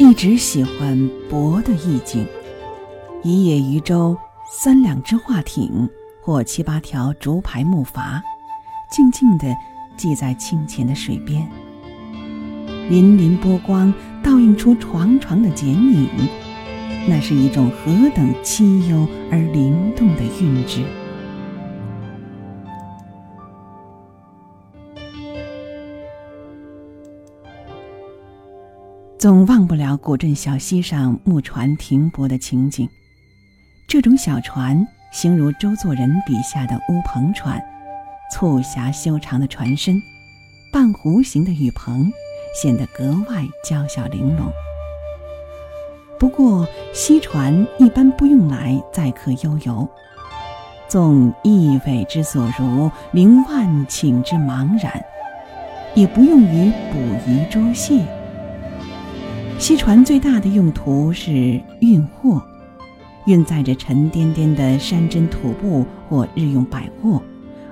[0.00, 2.26] 一直喜欢泊的意境，
[3.22, 4.16] 一叶渔舟，
[4.50, 5.86] 三两只画艇，
[6.22, 8.18] 或七八条竹排木筏，
[8.90, 9.54] 静静地
[9.98, 11.46] 系在清浅的水边。
[12.88, 16.08] 粼粼波光倒映出床床的剪影，
[17.06, 20.82] 那是一种何等凄幽而灵动的韵致。
[29.20, 32.88] 总忘不了古镇小溪上木船停泊的情景。
[33.86, 37.62] 这种小船形如周作人笔下的乌篷船，
[38.32, 40.00] 促狭修长的船身，
[40.72, 42.10] 半弧形的雨棚，
[42.58, 44.50] 显得格外娇小玲珑。
[46.18, 49.86] 不过，溪船一般不用来载客悠游，
[50.88, 55.04] 纵一苇之所如，凌万顷之茫然，
[55.94, 56.98] 也不用于捕
[57.30, 58.02] 鱼捉蟹。
[59.60, 62.42] 溪船最大的用途是运货，
[63.26, 67.22] 运载着沉甸甸的山珍土布或日用百货，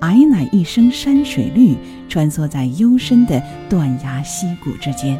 [0.00, 1.74] 矮乃一生山水绿，
[2.06, 5.18] 穿梭在幽深的断崖溪谷之间。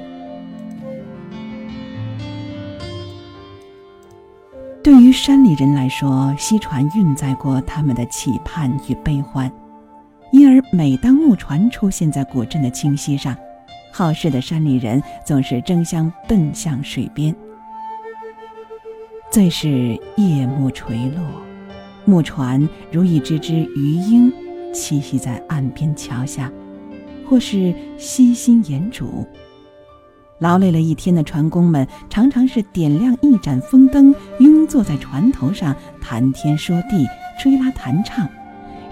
[4.84, 9.50] 对于山里人来说，溪船运载过他们的期盼与悲欢，
[10.30, 13.34] 因而每当木船出现在古镇的清溪上。
[13.92, 17.34] 好事的山里人总是争相奔向水边。
[19.30, 21.22] 最是夜幕垂落，
[22.04, 24.32] 木船如一只只鱼鹰
[24.72, 26.50] 栖息在岸边桥下，
[27.28, 29.26] 或是悉心研煮。
[30.38, 37.06] 劳累了一天的船工们，常常是点亮一盏风灯，拥坐在船头上谈天说地、
[37.38, 38.28] 吹拉弹唱。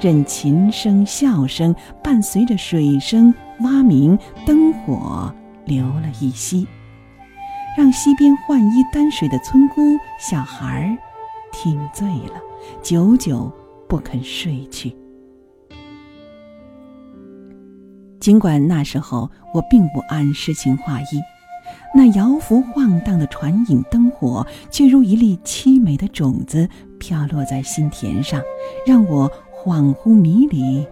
[0.00, 1.74] 任琴声、笑声
[2.04, 5.32] 伴随着水声、蛙鸣、灯火
[5.64, 6.66] 流了一溪，
[7.76, 10.96] 让溪边换衣担水的村姑、小孩儿
[11.52, 12.40] 听醉了，
[12.82, 13.52] 久久
[13.88, 14.96] 不肯睡去。
[18.20, 21.04] 尽管那时候我并不谙诗情画意，
[21.94, 28.42] 那摇浮晃荡的船影、灯火，却如一粒凄美的种子飘落在心田上，
[28.86, 29.30] 让我。
[29.60, 30.86] 恍惚迷离，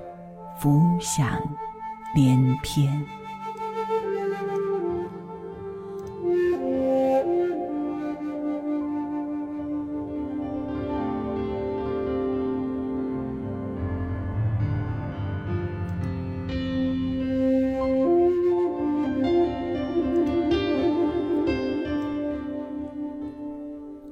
[0.58, 1.40] 浮想
[2.16, 3.06] 联翩。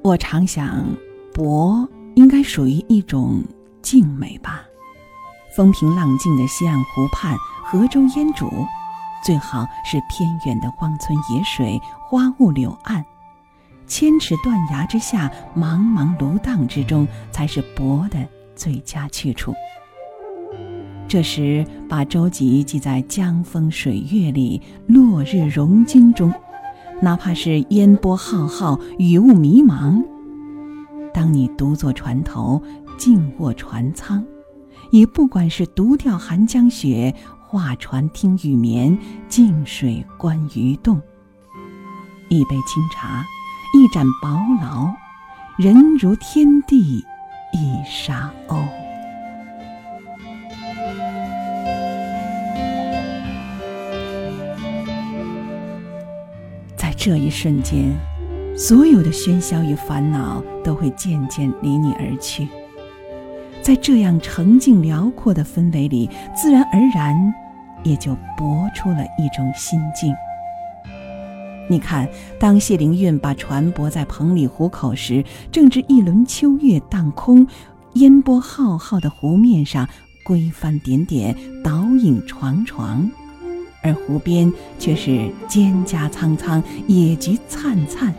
[0.02, 0.84] 我常想，
[1.32, 3.42] 博应该属于一种。
[3.80, 4.64] 静美吧，
[5.54, 7.36] 风平浪静的西岸湖畔，
[7.74, 8.48] 河中烟渚，
[9.24, 13.04] 最好是偏远的荒村野水，花雾柳岸，
[13.88, 19.52] 千尺断崖之下，茫茫芦荡之中，才是泊的最佳去处。
[21.08, 26.32] 这时，把舟楫系在江风水月里，落日融金中，
[27.02, 30.00] 哪怕是烟波浩浩，雨雾迷茫，
[31.12, 32.62] 当你独坐船头。
[32.96, 34.24] 静卧船舱，
[34.92, 37.12] 也不管是独钓寒江雪，
[37.54, 38.98] 画船听雨眠，
[39.28, 41.00] 静水观鱼动。
[42.28, 43.24] 一杯清茶，
[43.72, 44.28] 一盏薄
[44.60, 44.92] 劳，
[45.56, 46.98] 人如天地
[47.52, 48.60] 一沙鸥。
[56.76, 57.96] 在这一瞬间，
[58.58, 62.48] 所有的喧嚣与烦恼都会渐渐离你而去。
[63.62, 67.32] 在这样澄净辽阔的氛围里，自然而然
[67.84, 70.12] 也就搏出了一种心境。
[71.66, 72.06] 你看，
[72.38, 77.46] 当谢灵运把船泊在棚里湖口时，正值一轮秋月荡空，
[77.94, 79.88] 烟波浩浩的湖面上，
[80.22, 83.10] 归帆点点，倒影幢幢，
[83.82, 88.12] 而湖边却是蒹葭苍苍，野菊灿灿，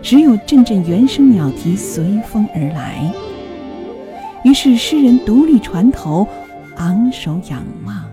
[0.00, 3.12] 只有阵阵原声鸟啼随风而来。
[4.44, 6.28] 于是，诗人独立船头，
[6.76, 8.07] 昂首仰望，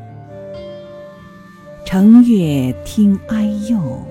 [1.86, 4.04] 乘月听哀幼，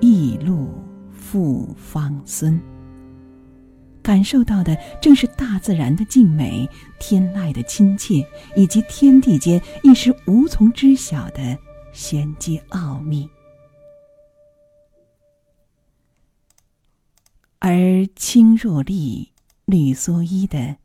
[0.00, 0.68] 驿路
[1.12, 2.60] 复芳孙。
[4.02, 6.68] 感受到的正是大自然的静美、
[6.98, 8.26] 天籁的亲切，
[8.56, 11.56] 以及天地间一时无从知晓的
[11.92, 13.30] 玄机奥秘。
[17.60, 19.28] 而青若笠，
[19.64, 20.76] 绿蓑衣的。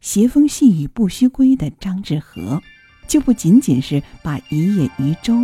[0.00, 2.60] 斜风细雨不须归的张志和，
[3.06, 5.34] 就不仅仅是把一叶渔舟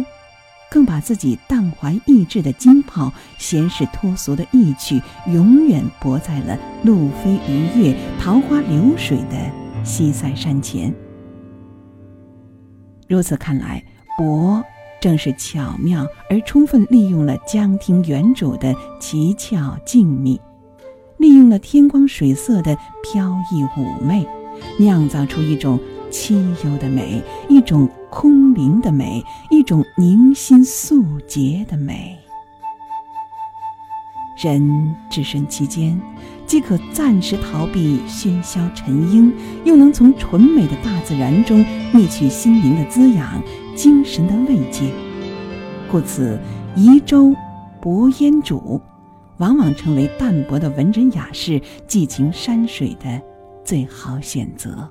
[0.71, 10.95] 更把自己淡怀逸致的金炮、闲适脱俗的意趣，永远泊在了路飞鱼跃、桃花流水的西塞山前。
[13.09, 13.83] 如此看来，
[14.19, 14.63] 博
[15.01, 20.39] 正是巧妙而充分利用了江亭原主的奇峭静谧，
[21.17, 24.27] 利用了天光水色的飘逸妩媚，
[24.79, 25.81] 酿造出一种
[26.11, 26.35] 凄
[26.65, 32.19] 幽的美，一种空灵的美，一种凝心肃洁的美。
[34.41, 36.01] 人置身其间，
[36.47, 39.33] 既可暂时逃避喧嚣尘英，
[39.65, 43.43] 又能从纯美的大自然中觅取心灵的滋养、
[43.75, 44.93] 精神的慰藉。
[45.91, 46.39] 故此，
[46.77, 47.35] 移舟
[47.81, 48.81] 泊烟渚，
[49.39, 53.21] 往往成为淡泊的文人雅士寄情山水的
[53.65, 54.89] 最好选择。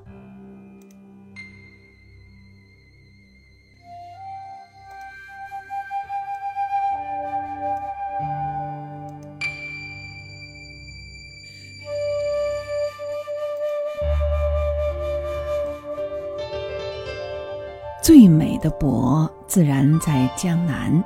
[18.08, 21.04] 最美的泊自然在江南，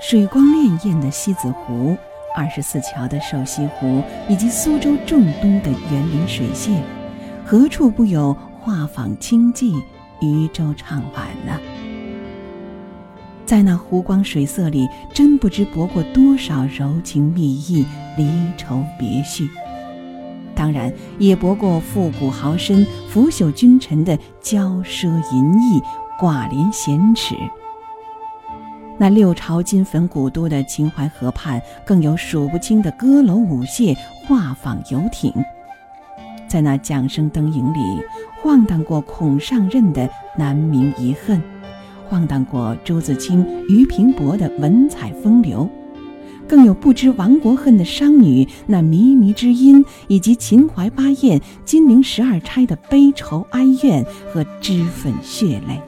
[0.00, 1.94] 水光潋滟的西子湖、
[2.34, 6.78] 二十四桥的瘦西湖，以及苏州仲冬的园林水榭，
[7.44, 9.74] 何处不有画舫清寂、
[10.22, 11.60] 渔舟唱晚呢？
[13.44, 17.84] 在那湖光水色里，真不知泊过多少柔情蜜意、
[18.16, 18.26] 离
[18.56, 19.46] 愁别绪。
[20.54, 25.82] 当然，也泊过复古豪绅、腐朽君臣的骄奢淫逸。
[26.22, 27.34] 挂帘闲池，
[28.96, 33.92] 那六朝金粉古都的秦淮河畔，更有数不清的歌楼舞榭、
[34.24, 35.34] 画舫游艇。
[36.46, 37.80] 在那桨声灯影里，
[38.40, 40.08] 晃荡过孔尚任的
[40.38, 41.42] 难明遗恨，
[42.08, 45.68] 晃荡过朱自清、俞平伯的文采风流，
[46.46, 55.82] 更有不知亡国恨的商女那靡靡之音，以及秦淮八艳、金陵十二钗的悲愁哀怨和脂粉血泪。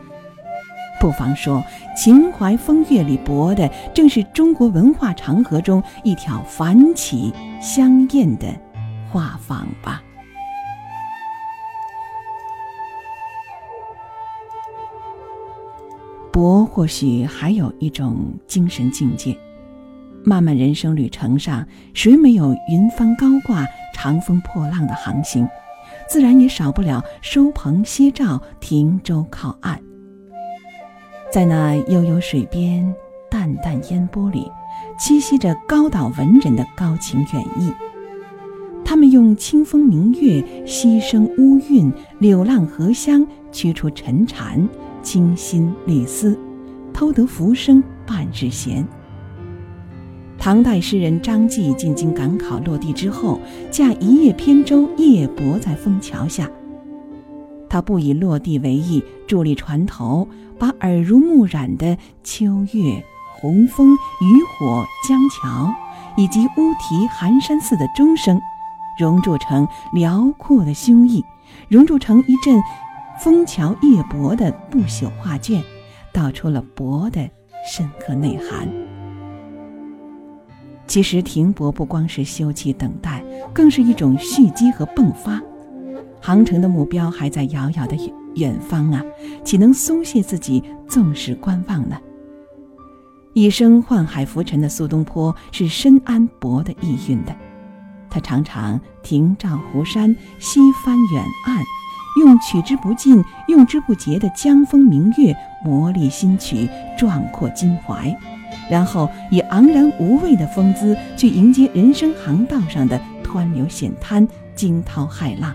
[1.04, 1.62] 不妨说，
[1.94, 7.30] 秦淮风月里泊的，正是中国文化长河中一条繁起
[7.60, 8.46] 香艳的
[9.10, 10.02] 画舫吧。
[16.32, 19.36] 泊或许还有一种精神境界。
[20.24, 25.46] 漫漫人生旅程上，谁没有云帆高挂、长风破浪的航行？
[26.08, 29.78] 自然也少不了收棚歇照、停舟靠岸。
[31.34, 32.94] 在那悠悠水边、
[33.28, 34.48] 淡淡烟波里，
[34.96, 37.72] 栖息着高岛文人的高情远意。
[38.84, 44.68] 他们用清风明月、溪声乌韵、柳浪荷香驱除尘禅，
[45.02, 46.38] 清心立思，
[46.92, 48.86] 偷得浮生半日闲。
[50.38, 53.40] 唐代诗人张继进京赶考落地之后，
[53.72, 56.48] 驾一叶扁舟夜泊在枫桥下。
[57.68, 60.28] 他不以落地为意，伫立船头，
[60.58, 63.04] 把耳濡目染的秋月、
[63.40, 65.74] 红枫、渔火、江桥，
[66.16, 68.40] 以及乌啼、寒山寺的钟声，
[68.98, 71.24] 熔铸成辽阔的胸臆，
[71.68, 72.62] 熔铸成一阵
[73.20, 75.62] 枫桥夜泊的不朽画卷，
[76.12, 77.28] 道出了泊的
[77.66, 78.68] 深刻内涵。
[80.86, 85.42] 其实停泊不光是休憩等待，更是一种蓄积和迸发。
[86.26, 87.94] 航程的目标还在遥遥的
[88.36, 89.04] 远方啊，
[89.44, 91.98] 岂能松懈自己，纵使观望呢？
[93.34, 97.36] 一生宦海浮沉的苏东坡是深谙泊的意蕴的，
[98.08, 101.62] 他常常停照湖山，西翻远岸，
[102.22, 106.66] 用取之不尽、用之不竭的江风明月磨砺心曲，
[106.96, 108.16] 壮阔襟怀，
[108.70, 115.54] 然后以昂然无畏的风姿去迎接人生航道上的湍流险滩、惊涛骇浪。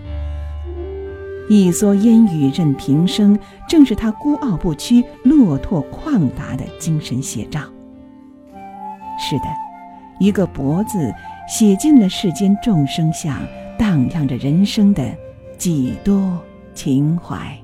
[1.50, 3.38] 一蓑烟雨任平生，
[3.68, 7.62] 正是他孤傲不屈、落拓旷达的精神写照。
[9.20, 9.46] 是的，
[10.20, 11.12] 一个“博”字，
[11.48, 13.36] 写尽了世间众生相，
[13.80, 15.04] 荡漾着人生的
[15.58, 16.40] 几多
[16.76, 17.58] 情怀。